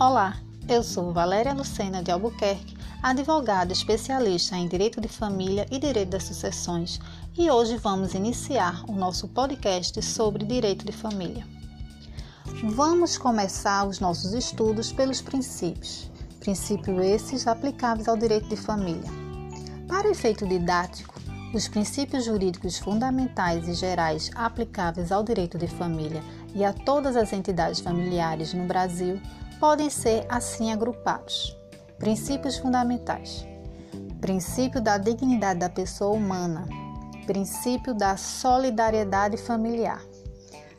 Olá, 0.00 0.38
eu 0.66 0.82
sou 0.82 1.12
Valéria 1.12 1.52
Lucena 1.52 2.02
de 2.02 2.10
Albuquerque, 2.10 2.74
advogada 3.02 3.70
especialista 3.70 4.56
em 4.56 4.66
Direito 4.66 4.98
de 4.98 5.08
Família 5.08 5.66
e 5.70 5.78
Direito 5.78 6.08
das 6.08 6.22
Sucessões, 6.22 6.98
e 7.36 7.50
hoje 7.50 7.76
vamos 7.76 8.14
iniciar 8.14 8.82
o 8.88 8.92
nosso 8.92 9.28
podcast 9.28 10.00
sobre 10.00 10.46
Direito 10.46 10.86
de 10.86 10.92
Família. 10.92 11.46
Vamos 12.70 13.18
começar 13.18 13.86
os 13.86 14.00
nossos 14.00 14.32
estudos 14.32 14.90
pelos 14.90 15.20
princípios, 15.20 16.10
princípios 16.40 16.98
esses 17.04 17.46
aplicáveis 17.46 18.08
ao 18.08 18.16
direito 18.16 18.48
de 18.48 18.56
família. 18.56 19.10
Para 19.86 20.08
efeito 20.08 20.46
didático, 20.46 21.20
os 21.52 21.68
princípios 21.68 22.24
jurídicos 22.24 22.78
fundamentais 22.78 23.68
e 23.68 23.74
gerais 23.74 24.30
aplicáveis 24.34 25.12
ao 25.12 25.22
direito 25.22 25.58
de 25.58 25.66
família 25.66 26.22
e 26.54 26.64
a 26.64 26.72
todas 26.72 27.16
as 27.16 27.34
entidades 27.34 27.80
familiares 27.80 28.54
no 28.54 28.64
Brasil 28.64 29.20
podem 29.60 29.90
ser 29.90 30.26
assim 30.28 30.72
agrupados. 30.72 31.56
Princípios 31.98 32.56
fundamentais: 32.56 33.46
princípio 34.20 34.80
da 34.80 34.98
dignidade 34.98 35.60
da 35.60 35.68
pessoa 35.68 36.16
humana, 36.16 36.66
princípio 37.26 37.94
da 37.94 38.16
solidariedade 38.16 39.36
familiar, 39.36 40.02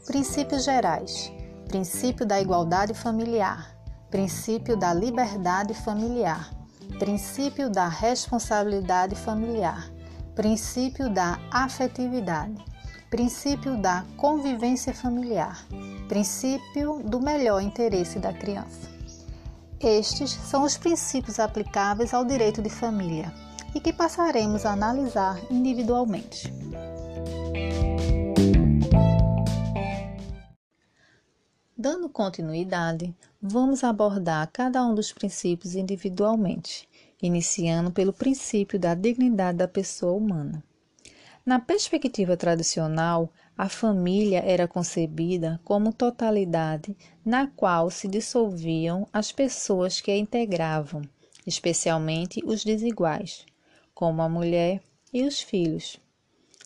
princípios 0.05 0.65
gerais: 0.65 1.31
princípio 1.67 2.25
da 2.25 2.41
igualdade 2.41 2.93
familiar, 2.93 3.77
princípio 4.09 4.75
da 4.75 4.93
liberdade 4.93 5.73
familiar, 5.73 6.49
princípio 6.99 7.69
da 7.69 7.87
responsabilidade 7.87 9.15
familiar. 9.15 9.89
Princípio 10.33 11.09
da 11.09 11.37
afetividade, 11.51 12.55
princípio 13.11 13.75
da 13.75 14.05
convivência 14.15 14.93
familiar, 14.93 15.67
princípio 16.07 17.03
do 17.03 17.19
melhor 17.19 17.61
interesse 17.61 18.17
da 18.17 18.31
criança. 18.31 18.89
Estes 19.81 20.31
são 20.31 20.63
os 20.63 20.77
princípios 20.77 21.37
aplicáveis 21.37 22.13
ao 22.13 22.23
direito 22.23 22.61
de 22.61 22.69
família 22.69 23.29
e 23.75 23.81
que 23.81 23.91
passaremos 23.91 24.65
a 24.65 24.71
analisar 24.71 25.37
individualmente. 25.51 26.53
Dando 31.77 32.07
continuidade, 32.07 33.13
vamos 33.41 33.83
abordar 33.83 34.49
cada 34.53 34.85
um 34.85 34.95
dos 34.95 35.11
princípios 35.11 35.75
individualmente 35.75 36.87
iniciando 37.21 37.91
pelo 37.91 38.13
princípio 38.13 38.79
da 38.79 38.95
dignidade 38.95 39.57
da 39.57 39.67
pessoa 39.67 40.13
humana. 40.13 40.63
Na 41.43 41.59
perspectiva 41.59 42.37
tradicional, 42.37 43.33
a 43.57 43.67
família 43.67 44.43
era 44.45 44.67
concebida 44.67 45.59
como 45.63 45.91
totalidade 45.91 46.95
na 47.25 47.47
qual 47.47 47.89
se 47.89 48.07
dissolviam 48.07 49.07
as 49.11 49.31
pessoas 49.31 49.99
que 49.99 50.11
a 50.11 50.17
integravam, 50.17 51.01
especialmente 51.45 52.43
os 52.45 52.63
desiguais, 52.63 53.43
como 53.91 54.21
a 54.21 54.29
mulher 54.29 54.83
e 55.11 55.23
os 55.23 55.41
filhos. 55.41 55.97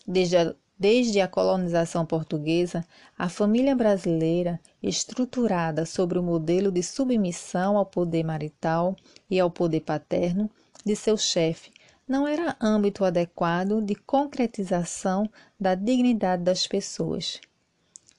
Desde 0.06 0.36
a, 0.36 0.54
desde 0.78 1.22
a 1.22 1.28
colonização 1.28 2.04
portuguesa, 2.04 2.86
a 3.16 3.30
família 3.30 3.74
brasileira, 3.74 4.60
estruturada 4.82 5.86
sobre 5.86 6.18
o 6.18 6.22
modelo 6.22 6.70
de 6.70 6.82
submissão 6.82 7.78
ao 7.78 7.86
poder 7.86 8.24
marital 8.24 8.94
e 9.30 9.40
ao 9.40 9.50
poder 9.50 9.80
paterno 9.80 10.50
de 10.84 10.94
seu 10.94 11.16
chefe, 11.16 11.70
não 12.08 12.26
era 12.26 12.56
âmbito 12.60 13.04
adequado 13.04 13.82
de 13.82 13.94
concretização 13.94 15.28
da 15.58 15.74
dignidade 15.74 16.42
das 16.42 16.66
pessoas. 16.66 17.40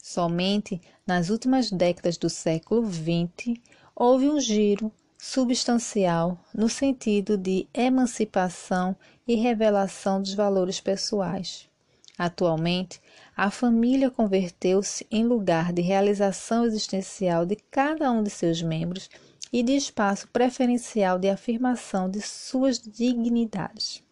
Somente 0.02 0.82
nas 1.06 1.30
últimas 1.30 1.72
décadas 1.72 2.18
do 2.18 2.30
século 2.30 2.86
XX 2.86 3.60
houve 3.96 4.30
um 4.30 4.40
giro 4.40 4.92
substancial 5.18 6.38
no 6.54 6.70
sentido 6.70 7.38
de 7.38 7.68
emancipação 7.74 8.96
e 9.28 9.36
revelação 9.36 10.22
dos 10.22 10.34
valores 10.34 10.80
pessoais. 10.80 11.68
Atualmente, 12.18 13.00
a 13.36 13.52
família 13.52 14.10
converteu-se 14.10 15.06
em 15.12 15.24
lugar 15.24 15.72
de 15.72 15.82
realização 15.82 16.66
existencial 16.66 17.46
de 17.46 17.56
cada 17.70 18.12
um 18.12 18.24
de 18.24 18.30
seus 18.30 18.62
membros 18.62 19.10
e 19.52 19.64
de 19.64 19.74
espaço 19.76 20.28
preferencial 20.28 21.18
de 21.18 21.30
afirmação 21.30 22.10
de 22.10 22.22
suas 22.22 22.80
dignidades. 22.80 24.04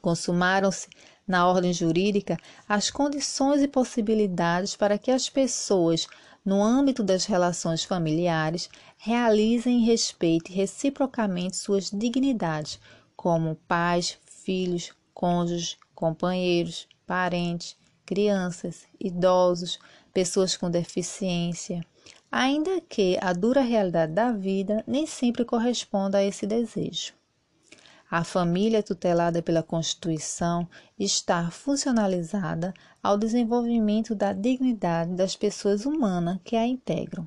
Consumaram-se, 0.00 0.88
na 1.26 1.46
ordem 1.46 1.72
jurídica, 1.72 2.36
as 2.68 2.90
condições 2.90 3.62
e 3.62 3.68
possibilidades 3.68 4.74
para 4.74 4.98
que 4.98 5.10
as 5.10 5.28
pessoas, 5.28 6.06
no 6.44 6.62
âmbito 6.62 7.02
das 7.02 7.24
relações 7.24 7.84
familiares, 7.84 8.68
realizem 8.96 9.80
e 9.80 9.86
respeitem 9.86 10.54
reciprocamente 10.54 11.56
suas 11.56 11.90
dignidades, 11.90 12.80
como 13.16 13.56
pais, 13.68 14.18
filhos, 14.44 14.92
cônjuges, 15.14 15.76
companheiros, 15.94 16.88
parentes, 17.06 17.76
crianças, 18.04 18.84
idosos, 18.98 19.78
pessoas 20.12 20.56
com 20.56 20.70
deficiência, 20.70 21.84
ainda 22.32 22.80
que 22.80 23.18
a 23.20 23.34
dura 23.34 23.60
realidade 23.60 24.14
da 24.14 24.32
vida 24.32 24.82
nem 24.86 25.06
sempre 25.06 25.44
corresponda 25.44 26.16
a 26.16 26.24
esse 26.24 26.46
desejo. 26.46 27.12
A 28.10 28.24
família 28.24 28.82
tutelada 28.82 29.42
pela 29.42 29.62
Constituição 29.62 30.66
está 30.98 31.50
funcionalizada 31.50 32.72
ao 33.02 33.18
desenvolvimento 33.18 34.14
da 34.14 34.32
dignidade 34.32 35.12
das 35.12 35.36
pessoas 35.36 35.84
humanas 35.84 36.38
que 36.42 36.56
a 36.56 36.66
integram. 36.66 37.26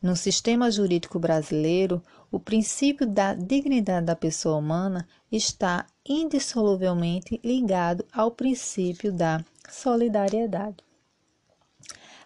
No 0.00 0.16
sistema 0.16 0.68
jurídico 0.68 1.18
brasileiro, 1.20 2.02
o 2.30 2.40
princípio 2.40 3.06
da 3.06 3.34
dignidade 3.34 4.06
da 4.06 4.16
pessoa 4.16 4.56
humana 4.56 5.06
está 5.30 5.86
indissoluvelmente 6.04 7.40
ligado 7.44 8.04
ao 8.12 8.32
princípio 8.32 9.12
da 9.12 9.44
solidariedade. 9.70 10.76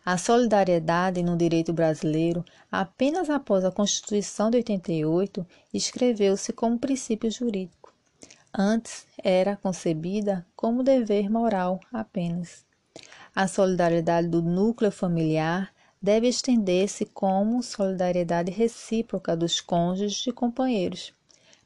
A 0.07 0.17
solidariedade 0.17 1.21
no 1.21 1.37
direito 1.37 1.73
brasileiro, 1.73 2.45
apenas 2.71 3.29
após 3.29 3.65
a 3.65 3.73
Constituição 3.73 4.53
de 4.53 4.59
88, 4.59 5.45
escreveu-se 5.75 6.53
como 6.53 6.79
princípio 6.79 7.29
jurídico. 7.29 7.93
Antes 8.57 9.05
era 9.21 9.57
concebida 9.57 10.47
como 10.55 10.85
dever 10.85 11.29
moral 11.29 11.81
apenas. 11.93 12.65
A 13.35 13.49
solidariedade 13.49 14.29
do 14.29 14.41
núcleo 14.41 14.93
familiar 14.93 15.75
deve 16.01 16.29
estender-se 16.29 17.05
como 17.07 17.61
solidariedade 17.61 18.53
recíproca 18.53 19.37
dos 19.37 19.61
cônjuges 19.61 20.25
e 20.25 20.31
companheiros, 20.31 21.13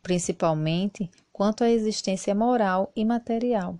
principalmente 0.02 1.10
quanto 1.30 1.62
à 1.62 1.68
existência 1.68 2.34
moral 2.34 2.90
e 2.96 3.04
material. 3.04 3.78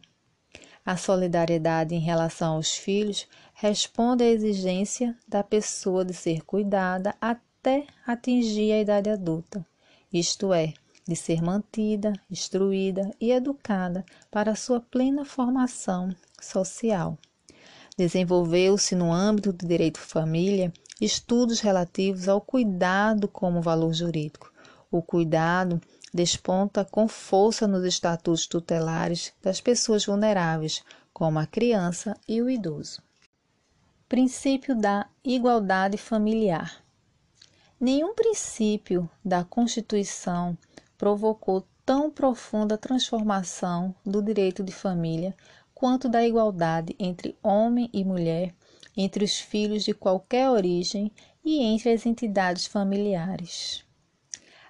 A 0.85 0.97
solidariedade 0.97 1.95
em 1.95 2.01
relação 2.01 2.57
aos 2.57 2.75
filhos 2.75 3.27
responde 3.61 4.25
à 4.25 4.27
exigência 4.27 5.15
da 5.29 5.45
pessoa 5.45 6.03
de 6.03 6.15
ser 6.15 6.41
cuidada 6.47 7.15
até 7.21 7.87
atingir 8.07 8.73
a 8.73 8.81
idade 8.81 9.11
adulta, 9.11 9.67
isto 10.11 10.55
é, 10.55 10.73
de 11.07 11.15
ser 11.15 11.43
mantida, 11.43 12.15
instruída 12.31 13.11
e 13.21 13.31
educada 13.31 14.03
para 14.31 14.57
sua 14.57 14.81
plena 14.81 15.27
formação 15.27 16.09
social. 16.41 17.19
Desenvolveu-se 17.99 18.95
no 18.95 19.13
âmbito 19.13 19.53
do 19.53 19.67
direito 19.67 20.01
família 20.01 20.73
estudos 20.99 21.61
relativos 21.61 22.31
ao 22.31 22.41
cuidado 22.41 23.29
como 23.29 23.61
valor 23.61 23.93
jurídico. 23.93 24.51
O 24.91 25.03
cuidado 25.03 25.79
desponta 26.15 26.83
com 26.83 27.07
força 27.07 27.69
nos 27.69 27.85
estatutos 27.85 28.47
tutelares 28.47 29.35
das 29.43 29.61
pessoas 29.61 30.07
vulneráveis, 30.07 30.83
como 31.13 31.39
a 31.39 31.45
criança 31.45 32.17
e 32.27 32.41
o 32.41 32.49
idoso. 32.49 33.03
Princípio 34.11 34.75
da 34.75 35.07
igualdade 35.23 35.97
familiar. 35.97 36.83
Nenhum 37.79 38.13
princípio 38.13 39.09
da 39.25 39.45
Constituição 39.45 40.59
provocou 40.99 41.65
tão 41.87 42.11
profunda 42.11 42.77
transformação 42.77 43.95
do 44.05 44.21
direito 44.21 44.65
de 44.65 44.73
família 44.73 45.33
quanto 45.73 46.09
da 46.09 46.27
igualdade 46.27 46.97
entre 46.99 47.39
homem 47.41 47.89
e 47.93 48.05
mulher, 48.05 48.53
entre 48.97 49.25
os 49.25 49.39
filhos 49.39 49.85
de 49.85 49.95
qualquer 49.95 50.51
origem 50.51 51.13
e 51.45 51.63
entre 51.63 51.93
as 51.93 52.05
entidades 52.05 52.67
familiares. 52.67 53.85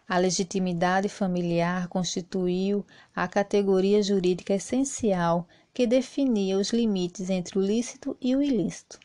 A 0.07 0.19
legitimidade 0.19 1.09
familiar 1.09 1.89
constituiu 1.89 2.85
a 3.17 3.27
categoria 3.27 4.03
jurídica 4.03 4.53
essencial 4.53 5.49
que 5.73 5.87
definia 5.87 6.59
os 6.59 6.75
limites 6.75 7.31
entre 7.31 7.59
o 7.59 7.63
lícito 7.63 8.15
e 8.21 8.37
o 8.37 8.43
ilícito 8.43 9.01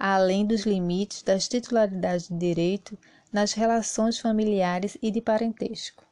além 0.00 0.46
dos 0.46 0.62
limites 0.62 1.22
das 1.22 1.46
titularidades 1.46 2.28
de 2.28 2.38
direito 2.38 2.98
nas 3.30 3.52
relações 3.52 4.18
familiares 4.18 4.96
e 5.02 5.10
de 5.10 5.20
parentesco. 5.20 6.02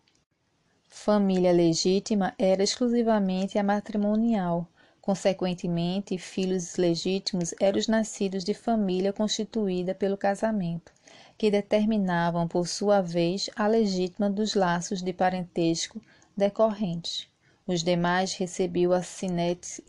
Família 0.86 1.52
legítima 1.52 2.34
era 2.38 2.62
exclusivamente 2.62 3.58
a 3.58 3.62
matrimonial. 3.62 4.68
Consequentemente, 5.00 6.18
filhos 6.18 6.76
legítimos 6.76 7.54
eram 7.58 7.78
os 7.78 7.88
nascidos 7.88 8.44
de 8.44 8.52
família 8.52 9.10
constituída 9.10 9.94
pelo 9.94 10.18
casamento, 10.18 10.92
que 11.38 11.50
determinavam, 11.50 12.46
por 12.46 12.68
sua 12.68 13.00
vez, 13.00 13.48
a 13.56 13.66
legítima 13.66 14.28
dos 14.28 14.54
laços 14.54 15.00
de 15.00 15.14
parentesco 15.14 15.98
decorrentes. 16.36 17.26
Os 17.66 17.82
demais 17.82 18.34
recebiam 18.34 18.92
a 18.92 19.02
sinete 19.02 19.82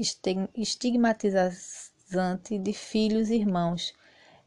estigmatizante 2.09 2.57
de 2.57 2.73
filhos, 2.73 3.29
irmãos 3.29 3.94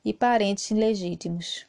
e 0.04 0.12
parentes 0.12 0.68
ilegítimos. 0.72 1.64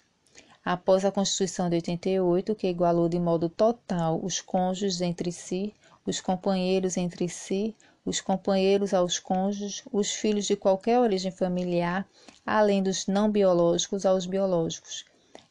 Após 0.66 1.06
a 1.06 1.12
Constituição 1.12 1.70
de 1.70 1.76
88, 1.76 2.56
que 2.56 2.68
igualou 2.68 3.08
de 3.08 3.20
modo 3.20 3.48
total 3.48 4.20
os 4.24 4.42
cônjuges 4.42 5.02
entre 5.02 5.32
si, 5.32 5.72
os 6.04 6.20
companheiros 6.20 6.98
entre 6.98 7.30
si, 7.30 7.76
os 8.04 8.20
companheiros 8.20 8.92
aos 8.92 9.20
cônjuges, 9.20 9.84
os 9.92 10.12
filhos 10.12 10.48
de 10.48 10.56
qualquer 10.56 11.00
origem 11.00 11.32
familiar, 11.32 12.08
além 12.44 12.82
dos 12.82 13.06
não 13.06 13.30
biológicos 13.30 14.04
aos 14.04 14.26
biológicos. 14.26 15.06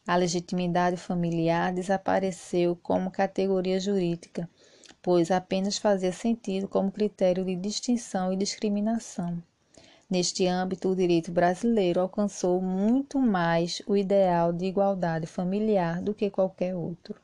A 0.05 0.17
legitimidade 0.17 0.97
familiar 0.97 1.71
desapareceu 1.71 2.77
como 2.83 3.09
categoria 3.09 3.79
jurídica, 3.79 4.49
pois 5.01 5.31
apenas 5.31 5.77
fazia 5.77 6.11
sentido 6.11 6.67
como 6.67 6.91
critério 6.91 7.45
de 7.45 7.55
distinção 7.55 8.33
e 8.33 8.35
discriminação. 8.35 9.41
Neste 10.09 10.45
âmbito, 10.45 10.89
o 10.89 10.95
direito 10.95 11.31
brasileiro 11.31 11.99
alcançou 11.99 12.61
muito 12.61 13.19
mais 13.19 13.81
o 13.87 13.95
ideal 13.95 14.51
de 14.53 14.65
igualdade 14.65 15.25
familiar 15.25 16.01
do 16.01 16.13
que 16.13 16.29
qualquer 16.29 16.75
outro. 16.75 17.19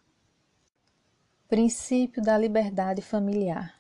Princípio 1.48 2.22
da 2.22 2.38
liberdade 2.38 3.02
familiar. 3.02 3.74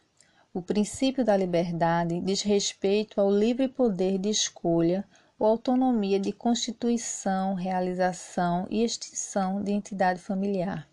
O 0.53 0.61
princípio 0.61 1.23
da 1.23 1.37
liberdade 1.37 2.19
diz 2.21 2.41
respeito 2.41 3.21
ao 3.21 3.31
livre 3.31 3.67
poder 3.67 4.17
de 4.17 4.29
escolha 4.29 5.05
ou 5.37 5.47
autonomia 5.47 6.19
de 6.19 6.33
constituição, 6.33 7.53
realização 7.53 8.67
e 8.69 8.83
extinção 8.83 9.63
de 9.63 9.71
entidade 9.71 10.19
familiar, 10.19 10.87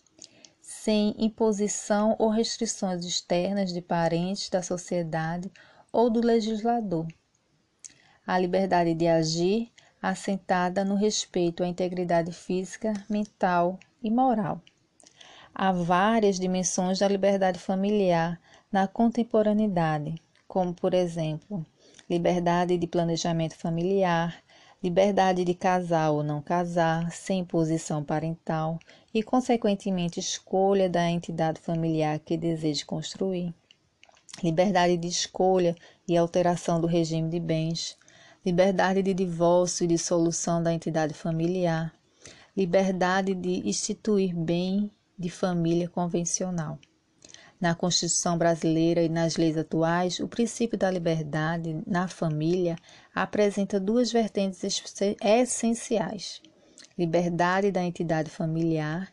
sem 0.61 1.15
imposição 1.19 2.15
ou 2.19 2.29
restrições 2.29 3.05
externas 3.05 3.73
de 3.73 3.81
parentes, 3.81 4.49
da 4.49 4.63
sociedade 4.63 5.51
ou 5.91 6.09
do 6.09 6.21
legislador. 6.21 7.07
A 8.27 8.41
liberdade 8.41 8.93
de 8.93 9.07
agir, 9.07 9.71
assentada 10.03 10.85
no 10.85 10.97
respeito 10.97 11.63
à 11.63 11.69
integridade 11.69 12.33
física, 12.33 12.93
mental 13.09 13.79
e 14.03 14.11
moral. 14.11 14.61
Há 15.55 15.71
várias 15.71 16.37
dimensões 16.37 16.99
da 16.99 17.07
liberdade 17.07 17.61
familiar 17.61 18.41
na 18.73 18.89
contemporaneidade, 18.89 20.17
como, 20.49 20.75
por 20.75 20.93
exemplo, 20.93 21.65
liberdade 22.11 22.77
de 22.77 22.87
planejamento 22.89 23.55
familiar, 23.55 24.43
liberdade 24.83 25.45
de 25.45 25.55
casar 25.55 26.11
ou 26.11 26.25
não 26.25 26.43
casar, 26.43 27.13
sem 27.13 27.41
imposição 27.41 28.03
parental 28.03 28.77
e, 29.15 29.23
consequentemente, 29.23 30.19
escolha 30.19 30.89
da 30.89 31.09
entidade 31.09 31.61
familiar 31.61 32.19
que 32.19 32.37
deseje 32.37 32.85
construir, 32.85 33.55
liberdade 34.43 34.97
de 34.97 35.07
escolha 35.07 35.77
e 36.09 36.17
alteração 36.17 36.81
do 36.81 36.89
regime 36.89 37.31
de 37.31 37.39
bens, 37.39 37.97
liberdade 38.47 39.03
de 39.03 39.13
divórcio 39.13 39.83
e 39.83 39.89
dissolução 39.89 40.63
da 40.63 40.73
entidade 40.73 41.13
familiar, 41.13 41.93
liberdade 42.57 43.35
de 43.35 43.69
instituir 43.69 44.37
bem 44.37 44.89
de 45.19 45.29
família 45.29 45.89
convencional. 45.89 46.79
Na 47.61 47.75
Constituição 47.75 48.39
brasileira 48.39 49.03
e 49.03 49.09
nas 49.09 49.37
leis 49.37 49.57
atuais, 49.57 50.21
o 50.21 50.29
princípio 50.29 50.79
da 50.79 50.89
liberdade 50.89 51.83
na 51.85 52.07
família 52.07 52.77
apresenta 53.13 53.81
duas 53.81 54.13
vertentes 54.13 54.63
essenciais: 55.21 56.41
liberdade 56.97 57.73
da 57.73 57.83
entidade 57.83 58.31
familiar 58.31 59.13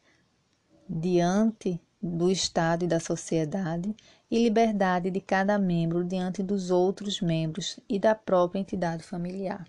diante 0.87 1.81
do 1.99 2.29
Estado 2.29 2.85
e 2.85 2.87
da 2.87 2.99
sociedade, 2.99 3.95
e 4.33 4.43
liberdade 4.45 5.11
de 5.11 5.21
cada 5.21 5.59
membro 5.59 6.03
diante 6.03 6.41
dos 6.41 6.71
outros 6.71 7.21
membros 7.21 7.79
e 7.87 7.99
da 7.99 8.15
própria 8.15 8.59
entidade 8.59 9.03
familiar. 9.03 9.63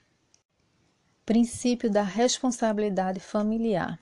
Princípio 1.26 1.90
da 1.90 2.02
responsabilidade 2.02 3.20
familiar. 3.20 3.98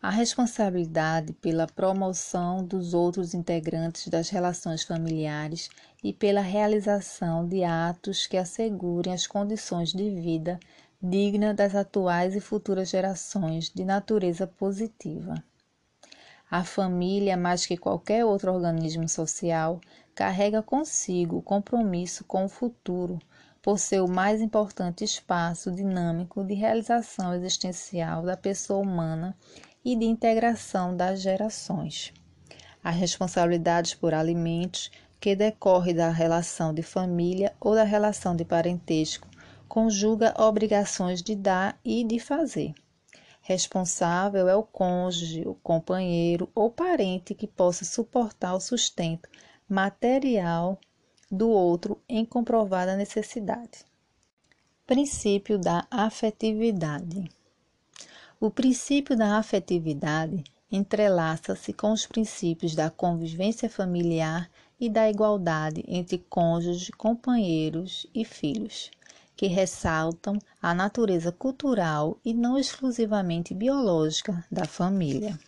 A 0.00 0.08
responsabilidade 0.08 1.34
pela 1.34 1.66
promoção 1.66 2.64
dos 2.64 2.94
outros 2.94 3.34
integrantes 3.34 4.08
das 4.08 4.30
relações 4.30 4.82
familiares 4.82 5.68
e 6.02 6.10
pela 6.10 6.40
realização 6.40 7.46
de 7.46 7.62
atos 7.62 8.26
que 8.26 8.38
assegurem 8.38 9.12
as 9.12 9.26
condições 9.26 9.92
de 9.92 10.08
vida 10.08 10.58
digna 11.02 11.52
das 11.52 11.74
atuais 11.74 12.34
e 12.34 12.40
futuras 12.40 12.88
gerações 12.88 13.68
de 13.68 13.84
natureza 13.84 14.46
positiva. 14.46 15.44
A 16.50 16.64
família, 16.64 17.36
mais 17.36 17.64
que 17.64 17.76
qualquer 17.76 18.24
outro 18.24 18.52
organismo 18.52 19.08
social, 19.08 19.80
carrega 20.16 20.60
consigo 20.60 21.36
o 21.36 21.42
compromisso 21.42 22.24
com 22.24 22.44
o 22.44 22.48
futuro, 22.48 23.20
por 23.62 23.78
ser 23.78 24.00
o 24.00 24.08
mais 24.08 24.40
importante 24.40 25.04
espaço 25.04 25.70
dinâmico 25.70 26.42
de 26.42 26.54
realização 26.54 27.32
existencial 27.32 28.22
da 28.22 28.36
pessoa 28.36 28.80
humana 28.80 29.36
e 29.84 29.94
de 29.94 30.06
integração 30.06 30.96
das 30.96 31.20
gerações. 31.20 32.12
As 32.82 32.96
responsabilidades 32.96 33.94
por 33.94 34.12
alimentos, 34.12 34.90
que 35.20 35.36
decorre 35.36 35.94
da 35.94 36.10
relação 36.10 36.74
de 36.74 36.82
família 36.82 37.54
ou 37.60 37.76
da 37.76 37.84
relação 37.84 38.34
de 38.34 38.44
parentesco, 38.44 39.28
conjuga 39.68 40.34
obrigações 40.36 41.22
de 41.22 41.36
dar 41.36 41.78
e 41.84 42.02
de 42.02 42.18
fazer. 42.18 42.74
Responsável 43.40 44.48
é 44.48 44.54
o 44.54 44.62
cônjuge, 44.62 45.46
o 45.46 45.54
companheiro 45.54 46.48
ou 46.54 46.70
parente 46.70 47.34
que 47.34 47.46
possa 47.46 47.84
suportar 47.84 48.54
o 48.54 48.60
sustento 48.60 49.28
material 49.68 50.78
do 51.30 51.48
outro 51.48 52.00
em 52.08 52.24
comprovada 52.24 52.96
necessidade. 52.96 53.84
Princípio 54.86 55.58
da 55.58 55.86
afetividade. 55.90 57.30
O 58.40 58.50
princípio 58.50 59.16
da 59.16 59.36
afetividade 59.36 60.42
entrelaça-se 60.72 61.72
com 61.72 61.92
os 61.92 62.06
princípios 62.06 62.74
da 62.74 62.90
convivência 62.90 63.68
familiar 63.68 64.50
e 64.78 64.88
da 64.88 65.10
igualdade 65.10 65.84
entre 65.86 66.18
cônjuges, 66.18 66.90
companheiros 66.96 68.06
e 68.14 68.24
filhos, 68.24 68.90
que 69.40 69.46
ressaltam 69.46 70.38
a 70.60 70.74
natureza 70.74 71.32
cultural 71.32 72.20
e 72.22 72.34
não 72.34 72.58
exclusivamente 72.58 73.54
biológica 73.54 74.44
da 74.52 74.66
família. 74.66 75.40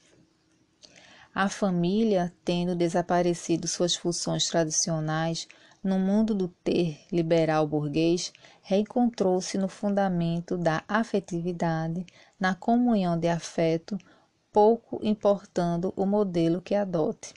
A 1.35 1.47
família, 1.51 2.33
tendo 2.43 2.75
desaparecido 2.75 3.69
suas 3.69 3.95
funções 3.95 4.49
tradicionais, 4.49 5.47
no 5.85 5.99
mundo 5.99 6.35
do 6.35 6.49
ter 6.49 7.01
liberal 7.13 7.67
burguês, 7.67 8.33
reencontrou-se 8.63 9.59
no 9.59 9.69
fundamento 9.69 10.57
da 10.57 10.83
afetividade, 10.89 12.07
na 12.41 12.55
comunhão 12.55 13.19
de 13.19 13.29
afeto, 13.29 13.99
pouco 14.51 15.01
importando 15.03 15.93
o 15.95 16.07
modelo 16.07 16.63
que 16.63 16.75
adote, 16.75 17.35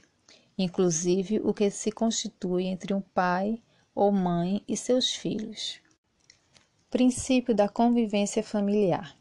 inclusive 0.57 1.41
o 1.43 1.53
que 1.53 1.69
se 1.69 1.91
constitui 1.91 2.63
entre 2.67 2.93
um 2.93 3.01
pai 3.01 3.61
ou 3.93 4.09
mãe 4.09 4.63
e 4.65 4.77
seus 4.77 5.11
filhos. 5.11 5.83
Princípio 6.95 7.53
da 7.53 7.67
convivência 7.67 8.41
familiar 8.41 9.17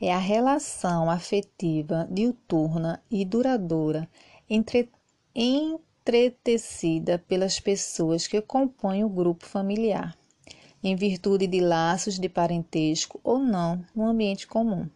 é 0.00 0.14
a 0.14 0.18
relação 0.18 1.10
afetiva 1.10 2.06
diuturna 2.08 3.02
e 3.10 3.24
duradoura 3.24 4.08
entre, 4.48 4.88
entretecida 5.34 7.18
pelas 7.18 7.58
pessoas 7.58 8.28
que 8.28 8.40
compõem 8.40 9.02
o 9.02 9.08
grupo 9.08 9.44
familiar, 9.46 10.16
em 10.80 10.94
virtude 10.94 11.48
de 11.48 11.58
laços 11.58 12.20
de 12.20 12.28
parentesco 12.28 13.18
ou 13.24 13.40
não 13.40 13.84
no 13.92 14.06
ambiente 14.06 14.46
comum. 14.46 14.88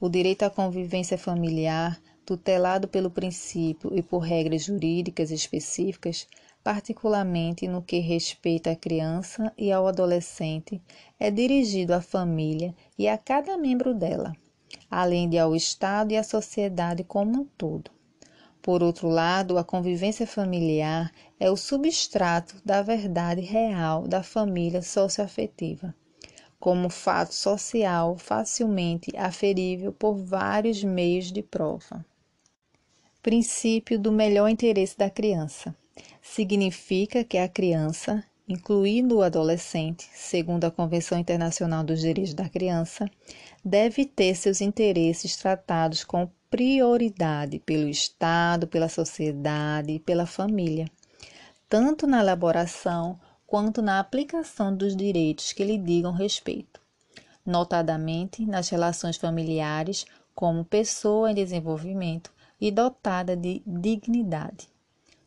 O 0.00 0.08
direito 0.08 0.44
à 0.44 0.48
convivência 0.48 1.18
familiar, 1.18 2.00
tutelado 2.24 2.88
pelo 2.88 3.10
princípio 3.10 3.94
e 3.94 4.00
por 4.02 4.20
regras 4.20 4.64
jurídicas 4.64 5.30
específicas, 5.30 6.26
particularmente 6.62 7.66
no 7.66 7.82
que 7.82 7.98
respeita 7.98 8.70
à 8.70 8.76
criança 8.76 9.52
e 9.58 9.72
ao 9.72 9.86
adolescente, 9.86 10.80
é 11.18 11.30
dirigido 11.30 11.92
à 11.92 12.00
família 12.00 12.74
e 12.96 13.08
a 13.08 13.18
cada 13.18 13.56
membro 13.56 13.92
dela, 13.92 14.32
além 14.90 15.28
de 15.28 15.38
ao 15.38 15.56
Estado 15.56 16.12
e 16.12 16.16
à 16.16 16.22
sociedade 16.22 17.02
como 17.02 17.40
um 17.40 17.44
todo. 17.44 17.90
Por 18.60 18.80
outro 18.80 19.08
lado, 19.08 19.58
a 19.58 19.64
convivência 19.64 20.24
familiar 20.24 21.10
é 21.40 21.50
o 21.50 21.56
substrato 21.56 22.54
da 22.64 22.80
verdade 22.80 23.40
real 23.40 24.06
da 24.06 24.22
família 24.22 24.82
socioafetiva, 24.82 25.92
como 26.60 26.88
fato 26.88 27.34
social 27.34 28.16
facilmente 28.16 29.16
aferível 29.16 29.92
por 29.92 30.14
vários 30.14 30.84
meios 30.84 31.32
de 31.32 31.42
prova. 31.42 32.06
Princípio 33.20 33.98
do 33.98 34.12
melhor 34.12 34.48
interesse 34.48 34.96
da 34.96 35.10
criança 35.10 35.74
significa 36.20 37.24
que 37.24 37.38
a 37.38 37.48
criança, 37.48 38.24
incluindo 38.48 39.18
o 39.18 39.22
adolescente, 39.22 40.08
segundo 40.14 40.64
a 40.64 40.70
Convenção 40.70 41.18
Internacional 41.18 41.84
dos 41.84 42.00
Direitos 42.00 42.34
da 42.34 42.48
Criança, 42.48 43.10
deve 43.64 44.04
ter 44.04 44.34
seus 44.34 44.60
interesses 44.60 45.36
tratados 45.36 46.04
com 46.04 46.28
prioridade 46.50 47.58
pelo 47.58 47.88
Estado, 47.88 48.66
pela 48.66 48.88
sociedade 48.88 49.92
e 49.92 49.98
pela 49.98 50.26
família, 50.26 50.86
tanto 51.68 52.06
na 52.06 52.20
elaboração 52.20 53.18
quanto 53.46 53.82
na 53.82 53.98
aplicação 53.98 54.74
dos 54.74 54.96
direitos 54.96 55.52
que 55.52 55.64
lhe 55.64 55.78
digam 55.78 56.12
respeito, 56.12 56.80
notadamente 57.44 58.46
nas 58.46 58.68
relações 58.68 59.16
familiares 59.16 60.06
como 60.34 60.64
pessoa 60.64 61.30
em 61.30 61.34
desenvolvimento 61.34 62.32
e 62.60 62.70
dotada 62.70 63.36
de 63.36 63.62
dignidade. 63.66 64.71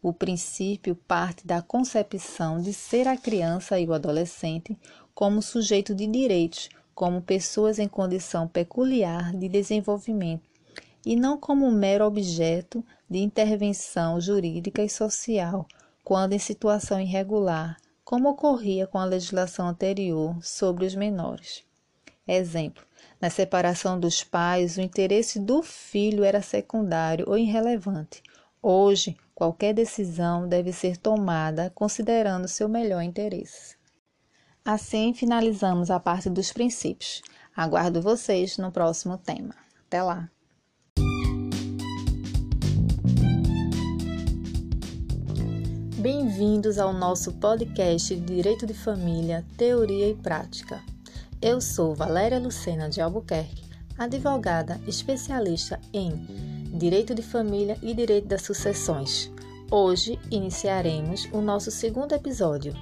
O 0.07 0.13
princípio 0.13 0.95
parte 0.95 1.47
da 1.47 1.63
concepção 1.63 2.61
de 2.61 2.71
ser 2.71 3.07
a 3.07 3.17
criança 3.17 3.79
e 3.79 3.87
o 3.87 3.91
adolescente 3.91 4.77
como 5.15 5.41
sujeito 5.41 5.95
de 5.95 6.05
direitos, 6.05 6.69
como 6.93 7.23
pessoas 7.23 7.79
em 7.79 7.87
condição 7.87 8.47
peculiar 8.47 9.35
de 9.35 9.49
desenvolvimento, 9.49 10.47
e 11.03 11.15
não 11.15 11.39
como 11.39 11.71
mero 11.71 12.05
objeto 12.05 12.85
de 13.09 13.17
intervenção 13.17 14.21
jurídica 14.21 14.83
e 14.83 14.89
social, 14.89 15.65
quando 16.03 16.33
em 16.33 16.39
situação 16.39 16.99
irregular, 17.01 17.75
como 18.03 18.29
ocorria 18.29 18.85
com 18.85 18.99
a 18.99 19.05
legislação 19.05 19.69
anterior 19.69 20.37
sobre 20.39 20.85
os 20.85 20.93
menores. 20.93 21.63
Exemplo: 22.27 22.83
na 23.19 23.31
separação 23.31 23.99
dos 23.99 24.23
pais, 24.23 24.77
o 24.77 24.81
interesse 24.81 25.39
do 25.39 25.63
filho 25.63 26.23
era 26.23 26.43
secundário 26.43 27.25
ou 27.27 27.35
irrelevante. 27.35 28.21
Hoje, 28.61 29.17
qualquer 29.35 29.73
decisão 29.73 30.47
deve 30.47 30.71
ser 30.71 30.95
tomada 30.95 31.69
considerando 31.75 32.47
seu 32.47 32.69
melhor 32.69 33.01
interesse. 33.01 33.75
Assim, 34.63 35.13
finalizamos 35.13 35.91
a 35.91 35.99
parte 35.99 36.29
dos 36.29 36.53
princípios. 36.53 37.21
Aguardo 37.55 38.01
vocês 38.01 38.57
no 38.57 38.71
próximo 38.71 39.17
tema. 39.17 39.53
Até 39.85 40.01
lá! 40.01 40.29
Bem-vindos 45.97 46.77
ao 46.77 46.93
nosso 46.93 47.33
podcast 47.33 48.15
de 48.15 48.35
Direito 48.35 48.65
de 48.65 48.73
Família, 48.73 49.45
Teoria 49.57 50.09
e 50.09 50.15
Prática. 50.15 50.81
Eu 51.41 51.59
sou 51.59 51.93
Valéria 51.93 52.39
Lucena 52.39 52.89
de 52.89 53.01
Albuquerque, 53.01 53.63
advogada 53.97 54.79
especialista 54.87 55.79
em 55.91 56.54
Direito 56.77 57.15
de 57.15 57.21
Família 57.21 57.77
e 57.81 57.93
Direito 57.93 58.27
das 58.27 58.41
Sucessões. 58.41 59.31
Hoje 59.71 60.19
iniciaremos 60.29 61.23
o 61.31 61.39
nosso 61.39 61.71
segundo 61.71 62.13
episódio, 62.13 62.73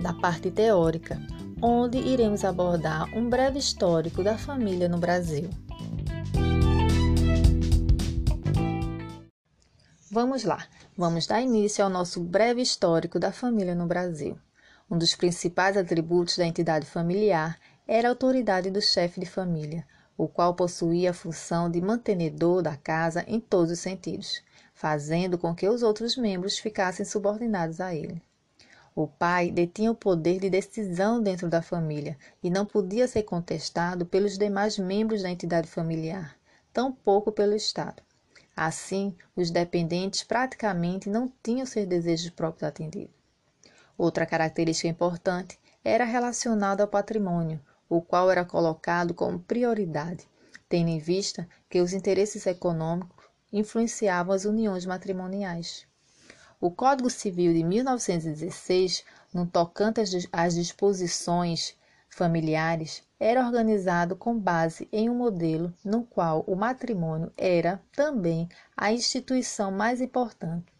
da 0.00 0.12
parte 0.12 0.52
teórica, 0.52 1.20
onde 1.60 1.98
iremos 1.98 2.44
abordar 2.44 3.12
um 3.12 3.28
breve 3.28 3.58
histórico 3.58 4.22
da 4.22 4.38
família 4.38 4.88
no 4.88 4.98
Brasil. 4.98 5.50
Vamos 10.08 10.44
lá, 10.44 10.64
vamos 10.96 11.26
dar 11.26 11.42
início 11.42 11.82
ao 11.82 11.90
nosso 11.90 12.20
breve 12.20 12.62
histórico 12.62 13.18
da 13.18 13.32
família 13.32 13.74
no 13.74 13.86
Brasil. 13.86 14.38
Um 14.88 14.96
dos 14.96 15.16
principais 15.16 15.76
atributos 15.76 16.38
da 16.38 16.46
entidade 16.46 16.86
familiar 16.86 17.58
era 17.84 18.06
a 18.06 18.12
autoridade 18.12 18.70
do 18.70 18.80
chefe 18.80 19.18
de 19.18 19.26
família, 19.26 19.84
o 20.20 20.28
qual 20.28 20.52
possuía 20.52 21.12
a 21.12 21.14
função 21.14 21.70
de 21.70 21.80
mantenedor 21.80 22.60
da 22.60 22.76
casa 22.76 23.24
em 23.26 23.40
todos 23.40 23.72
os 23.72 23.78
sentidos, 23.78 24.42
fazendo 24.74 25.38
com 25.38 25.54
que 25.54 25.66
os 25.66 25.82
outros 25.82 26.14
membros 26.14 26.58
ficassem 26.58 27.06
subordinados 27.06 27.80
a 27.80 27.94
ele. 27.94 28.20
O 28.94 29.06
pai 29.06 29.50
detinha 29.50 29.90
o 29.90 29.94
poder 29.94 30.38
de 30.38 30.50
decisão 30.50 31.22
dentro 31.22 31.48
da 31.48 31.62
família 31.62 32.18
e 32.42 32.50
não 32.50 32.66
podia 32.66 33.08
ser 33.08 33.22
contestado 33.22 34.04
pelos 34.04 34.36
demais 34.36 34.78
membros 34.78 35.22
da 35.22 35.30
entidade 35.30 35.66
familiar, 35.66 36.36
tampouco 36.70 37.32
pelo 37.32 37.54
Estado. 37.54 38.02
Assim, 38.54 39.16
os 39.34 39.50
dependentes 39.50 40.22
praticamente 40.22 41.08
não 41.08 41.32
tinham 41.42 41.64
seus 41.64 41.86
desejos 41.86 42.28
próprios 42.28 42.64
atendidos. 42.64 43.14
Outra 43.96 44.26
característica 44.26 44.86
importante 44.86 45.58
era 45.82 46.04
relacionada 46.04 46.82
ao 46.82 46.88
patrimônio, 46.88 47.58
o 47.90 48.00
qual 48.00 48.30
era 48.30 48.44
colocado 48.44 49.12
como 49.12 49.40
prioridade, 49.40 50.28
tendo 50.68 50.88
em 50.88 51.00
vista 51.00 51.48
que 51.68 51.80
os 51.80 51.92
interesses 51.92 52.46
econômicos 52.46 53.26
influenciavam 53.52 54.32
as 54.32 54.44
uniões 54.44 54.86
matrimoniais. 54.86 55.84
O 56.60 56.70
Código 56.70 57.10
Civil 57.10 57.52
de 57.52 57.64
1916, 57.64 59.04
no 59.34 59.44
tocante 59.44 60.00
às 60.32 60.54
disposições 60.54 61.74
familiares, 62.08 63.02
era 63.18 63.44
organizado 63.44 64.14
com 64.14 64.38
base 64.38 64.88
em 64.92 65.10
um 65.10 65.14
modelo 65.16 65.74
no 65.84 66.04
qual 66.04 66.44
o 66.46 66.54
matrimônio 66.54 67.32
era 67.36 67.82
também 67.90 68.48
a 68.76 68.92
instituição 68.92 69.72
mais 69.72 70.00
importante, 70.00 70.72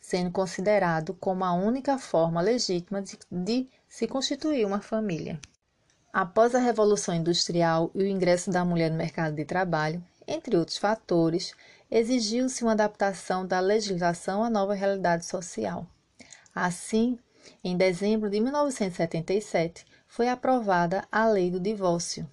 sendo 0.00 0.30
considerado 0.30 1.12
como 1.12 1.44
a 1.44 1.52
única 1.52 1.98
forma 1.98 2.40
legítima 2.40 3.02
de, 3.02 3.18
de 3.30 3.68
se 3.86 4.08
constituir 4.08 4.64
uma 4.64 4.80
família. 4.80 5.38
Após 6.16 6.54
a 6.54 6.60
Revolução 6.60 7.12
Industrial 7.12 7.90
e 7.92 8.04
o 8.04 8.06
ingresso 8.06 8.48
da 8.48 8.64
mulher 8.64 8.88
no 8.88 8.96
mercado 8.96 9.34
de 9.34 9.44
trabalho, 9.44 10.00
entre 10.28 10.56
outros 10.56 10.78
fatores, 10.78 11.52
exigiu-se 11.90 12.62
uma 12.62 12.70
adaptação 12.70 13.44
da 13.44 13.58
legislação 13.58 14.44
à 14.44 14.48
nova 14.48 14.74
realidade 14.74 15.26
social. 15.26 15.84
Assim, 16.54 17.18
em 17.64 17.76
dezembro 17.76 18.30
de 18.30 18.38
1977, 18.38 19.84
foi 20.06 20.28
aprovada 20.28 21.04
a 21.10 21.26
Lei 21.26 21.50
do 21.50 21.58
Divórcio, 21.58 22.30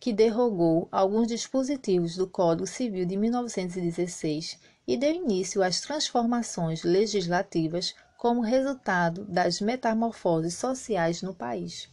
que 0.00 0.10
derrogou 0.10 0.88
alguns 0.90 1.28
dispositivos 1.28 2.16
do 2.16 2.26
Código 2.26 2.66
Civil 2.66 3.04
de 3.04 3.18
1916 3.18 4.58
e 4.88 4.96
deu 4.96 5.12
início 5.12 5.62
às 5.62 5.78
transformações 5.78 6.82
legislativas 6.82 7.94
como 8.16 8.40
resultado 8.40 9.26
das 9.26 9.60
metamorfoses 9.60 10.54
sociais 10.54 11.20
no 11.20 11.34
país. 11.34 11.92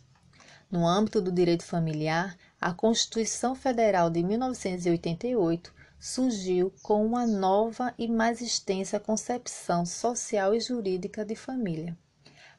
No 0.71 0.87
âmbito 0.87 1.21
do 1.21 1.33
direito 1.33 1.65
familiar, 1.65 2.37
a 2.59 2.73
Constituição 2.73 3.53
Federal 3.53 4.09
de 4.09 4.23
1988 4.23 5.73
surgiu 5.99 6.73
com 6.81 7.05
uma 7.05 7.27
nova 7.27 7.93
e 7.97 8.07
mais 8.07 8.39
extensa 8.39 8.97
concepção 8.97 9.85
social 9.85 10.55
e 10.55 10.61
jurídica 10.61 11.25
de 11.25 11.35
família. 11.35 11.97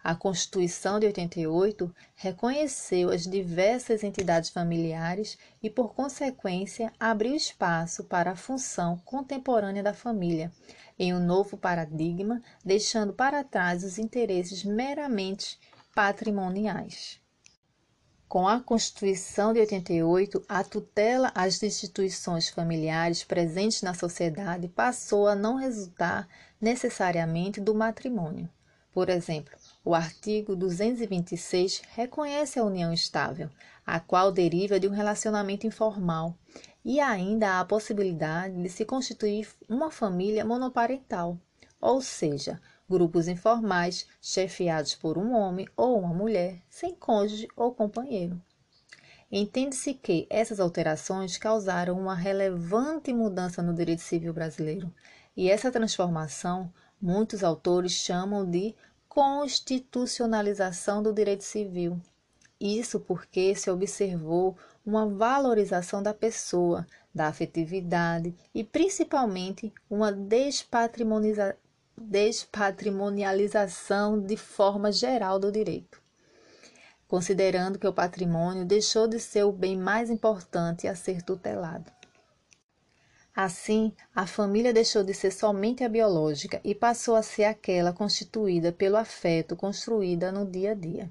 A 0.05 0.15
Constituição 0.15 1.01
de 1.01 1.07
88 1.07 1.91
reconheceu 2.15 3.09
as 3.09 3.23
diversas 3.23 4.05
entidades 4.05 4.51
familiares 4.51 5.39
e, 5.63 5.71
por 5.71 5.95
consequência, 5.95 6.93
abriu 7.01 7.35
espaço 7.35 8.05
para 8.05 8.33
a 8.33 8.37
função 8.37 8.99
contemporânea 9.07 9.83
da 9.83 9.95
família, 9.95 10.53
em 10.99 11.15
um 11.15 11.25
novo 11.25 11.57
paradigma, 11.57 12.43
deixando 12.63 13.15
para 13.15 13.43
trás 13.43 13.83
os 13.83 13.97
interesses 13.97 14.65
meramente 14.65 15.59
patrimoniais. 15.95 17.22
Com 18.33 18.49
a 18.49 18.61
Constituição 18.61 19.53
de 19.53 19.61
88, 19.61 20.43
a 20.49 20.65
tutela 20.65 21.31
às 21.35 21.63
instituições 21.63 22.49
familiares 22.49 23.23
presentes 23.23 23.83
na 23.83 23.93
sociedade 23.93 24.69
passou 24.69 25.29
a 25.29 25.35
não 25.35 25.57
resultar 25.57 26.27
necessariamente 26.59 27.61
do 27.61 27.75
matrimônio. 27.75 28.49
Por 28.91 29.11
exemplo, 29.11 29.53
o 29.85 29.95
artigo 29.95 30.57
226 30.57 31.83
reconhece 31.95 32.59
a 32.59 32.65
união 32.65 32.91
estável, 32.91 33.51
a 33.85 34.01
qual 34.01 34.33
deriva 34.33 34.81
de 34.81 34.89
um 34.89 34.93
relacionamento 34.93 35.67
informal, 35.67 36.35
e 36.83 37.01
ainda 37.01 37.51
há 37.51 37.61
a 37.61 37.67
possibilidade 37.67 38.63
de 38.63 38.69
se 38.71 38.87
constituir 38.87 39.47
uma 39.69 39.91
família 39.91 40.43
monoparental, 40.43 41.39
ou 41.79 42.01
seja, 42.01 42.59
grupos 42.93 43.27
informais 43.27 44.07
chefiados 44.21 44.95
por 44.95 45.17
um 45.17 45.33
homem 45.33 45.67
ou 45.75 45.99
uma 45.99 46.13
mulher, 46.13 46.61
sem 46.69 46.95
cônjuge 46.95 47.49
ou 47.57 47.73
companheiro. 47.73 48.39
Entende-se 49.31 49.95
que 49.95 50.27
essas 50.29 50.61
alterações 50.61 51.39
causaram 51.39 51.99
uma 51.99 52.15
relevante 52.15 53.11
mudança 53.15 53.63
no 53.63 53.73
direito 53.73 54.03
civil 54.03 54.35
brasileiro, 54.35 54.93
e 55.35 55.51
essa 55.51 55.73
transformação 55.73 56.71
muitos 57.01 57.43
autores 57.43 57.93
chamam 57.93 58.45
de 58.45 58.75
constitucionalização 59.09 61.03
do 61.03 61.15
direito 61.15 61.45
civil. 61.45 61.99
Isso 62.61 63.01
porque 63.01 63.55
se 63.55 63.71
observou 63.71 64.55
uma 64.85 65.09
valorização 65.09 66.03
da 66.03 66.13
pessoa, 66.13 66.87
da 67.15 67.27
afetividade 67.29 68.35
e 68.55 68.63
principalmente 68.63 69.73
uma 69.89 70.13
despatrimonialização 70.13 71.62
despatrimonialização 71.97 74.21
de 74.21 74.37
forma 74.37 74.91
geral 74.91 75.39
do 75.39 75.53
direito, 75.53 76.03
considerando 77.07 77.79
que 77.79 77.87
o 77.87 77.93
patrimônio 77.93 78.65
deixou 78.65 79.07
de 79.07 79.21
ser 79.21 79.45
o 79.45 79.53
bem 79.53 79.77
mais 79.77 80.11
importante 80.11 80.89
a 80.89 80.95
ser 80.95 81.23
tutelado. 81.23 81.93
Assim, 83.35 83.95
a 84.15 84.27
família 84.27 84.75
deixou 84.75 85.03
de 85.03 85.15
ser 85.15 85.31
somente 85.31 85.83
a 85.83 85.89
biológica 85.89 86.61
e 86.63 86.75
passou 86.75 87.17
a 87.17 87.23
ser 87.23 87.45
aquela 87.45 87.93
constituída 87.93 88.73
pelo 88.73 88.97
afeto 88.97 89.57
construída 89.57 90.31
no 90.31 90.45
dia 90.45 90.73
a 90.73 90.75
dia. 90.75 91.11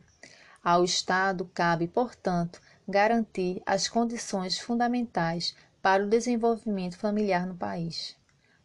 Ao 0.63 0.83
Estado 0.83 1.49
cabe, 1.51 1.87
portanto, 1.87 2.61
garantir 2.87 3.59
as 3.65 3.87
condições 3.87 4.59
fundamentais 4.59 5.55
para 5.81 6.03
o 6.03 6.07
desenvolvimento 6.07 6.95
familiar 6.95 7.47
no 7.47 7.55
país. 7.55 8.15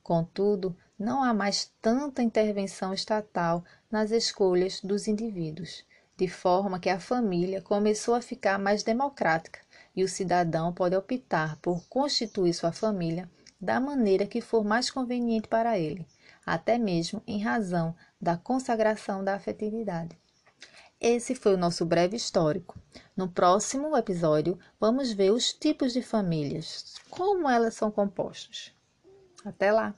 Contudo, 0.02 0.76
não 0.98 1.22
há 1.22 1.34
mais 1.34 1.72
tanta 1.80 2.22
intervenção 2.22 2.94
estatal 2.94 3.64
nas 3.90 4.10
escolhas 4.10 4.80
dos 4.80 5.06
indivíduos, 5.06 5.84
de 6.16 6.26
forma 6.26 6.80
que 6.80 6.88
a 6.88 6.98
família 6.98 7.60
começou 7.60 8.14
a 8.14 8.22
ficar 8.22 8.58
mais 8.58 8.82
democrática 8.82 9.60
e 9.94 10.02
o 10.02 10.08
cidadão 10.08 10.72
pode 10.72 10.96
optar 10.96 11.56
por 11.56 11.86
constituir 11.88 12.54
sua 12.54 12.72
família 12.72 13.30
da 13.60 13.78
maneira 13.78 14.26
que 14.26 14.40
for 14.40 14.64
mais 14.64 14.90
conveniente 14.90 15.48
para 15.48 15.78
ele, 15.78 16.06
até 16.44 16.78
mesmo 16.78 17.22
em 17.26 17.42
razão 17.42 17.94
da 18.20 18.36
consagração 18.36 19.22
da 19.22 19.34
afetividade. 19.34 20.18
Esse 20.98 21.34
foi 21.34 21.54
o 21.54 21.58
nosso 21.58 21.84
breve 21.84 22.16
histórico. 22.16 22.78
No 23.14 23.28
próximo 23.28 23.94
episódio, 23.96 24.58
vamos 24.80 25.12
ver 25.12 25.30
os 25.30 25.52
tipos 25.52 25.92
de 25.92 26.00
famílias, 26.00 26.94
como 27.10 27.48
elas 27.48 27.74
são 27.74 27.90
compostas. 27.90 28.72
Até 29.44 29.70
lá! 29.70 29.94